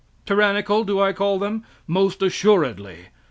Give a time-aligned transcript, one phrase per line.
[0.25, 1.63] Tyrannical do I call them?
[1.85, 3.09] Most assuredly!